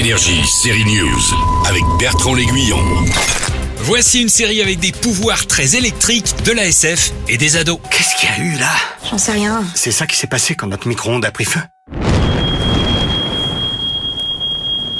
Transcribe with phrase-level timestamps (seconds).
[0.00, 1.20] Énergie, série News,
[1.68, 2.82] avec Bertrand L'Aiguillon.
[3.80, 7.78] Voici une série avec des pouvoirs très électriques, de la SF et des ados.
[7.90, 8.72] Qu'est-ce qu'il y a eu là?
[9.10, 9.62] J'en sais rien.
[9.74, 11.60] C'est ça qui s'est passé quand notre micro-ondes a pris feu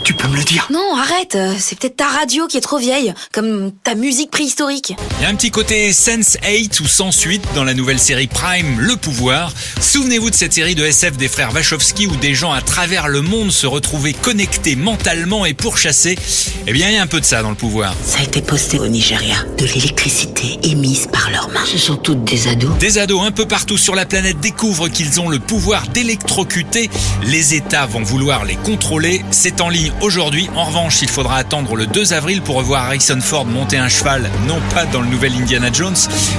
[0.05, 2.79] Tu peux me le dire Non, arrête, euh, c'est peut-être ta radio qui est trop
[2.79, 4.95] vieille, comme ta musique préhistorique.
[5.19, 8.29] Il y a un petit côté Sense 8 ou sans suite dans la nouvelle série
[8.29, 9.53] Prime, Le Pouvoir.
[9.81, 13.23] Souvenez-vous de cette série de SF des frères Wachowski où des gens à travers le
[13.23, 16.17] monde se retrouvaient connectés mentalement et pourchassés.
[16.67, 17.95] Eh bien, il y a un peu de ça dans Le Pouvoir.
[18.05, 19.37] Ça a été posté au Nigeria.
[19.59, 21.65] De l'électricité émise par leurs mains.
[21.67, 22.79] Ce sont toutes des ados.
[22.79, 26.89] Des ados un peu partout sur la planète découvrent qu'ils ont le pouvoir d'électrocuter.
[27.25, 29.25] Les États vont vouloir les contrôler.
[29.31, 30.20] C'est en ligne aujourd'hui.
[30.21, 34.31] En revanche, il faudra attendre le 2 avril pour revoir Harrison Ford monter un cheval,
[34.47, 35.97] non pas dans le nouvel Indiana Jones.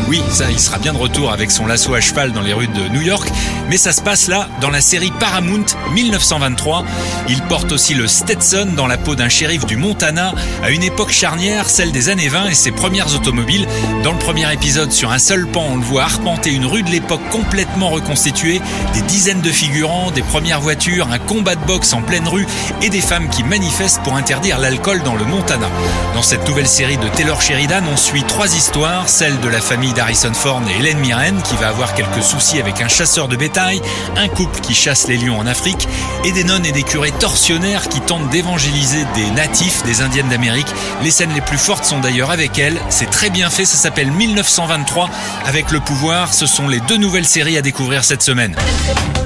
[0.07, 2.67] Oui, ça, il sera bien de retour avec son lasso à cheval dans les rues
[2.67, 3.27] de New York.
[3.70, 6.85] Mais ça se passe là, dans la série Paramount 1923.
[7.27, 11.12] Il porte aussi le Stetson dans la peau d'un shérif du Montana à une époque
[11.12, 13.68] charnière, celle des années 20 et ses premières automobiles.
[14.04, 16.91] Dans le premier épisode, sur un seul pan, on le voit arpenter une rue de
[16.91, 18.62] l'époque complètement reconstituée,
[18.93, 22.46] des dizaines de figurants, des premières voitures, un combat de boxe en pleine rue
[22.84, 23.71] et des femmes qui manifestent
[24.04, 25.68] pour interdire l'alcool dans le Montana.
[26.14, 29.94] Dans cette nouvelle série de Taylor Sheridan, on suit trois histoires, celle de la famille
[29.94, 33.82] d'Harrison Ford et Hélène Mirren qui va avoir quelques soucis avec un chasseur de bétail,
[34.18, 35.88] un couple qui chasse les lions en Afrique
[36.26, 40.72] et des nonnes et des curés tortionnaires qui tentent d'évangéliser des natifs, des indiennes d'Amérique.
[41.02, 42.77] Les scènes les plus fortes sont d'ailleurs avec elles.
[42.90, 45.10] C'est très bien fait, ça s'appelle 1923
[45.48, 46.34] avec le pouvoir.
[46.34, 48.55] Ce sont les deux nouvelles séries à découvrir cette semaine.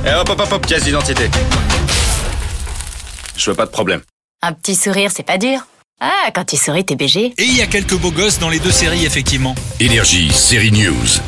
[0.05, 1.29] Eh hop hop hop hop, pièce d'identité.
[3.35, 4.01] Je veux pas de problème.
[4.41, 5.65] Un petit sourire, c'est pas dur.
[5.99, 7.33] Ah, quand tu souris, t'es BG.
[7.37, 9.55] Et il y a quelques beaux gosses dans les deux séries effectivement.
[9.79, 11.19] Énergie, série News.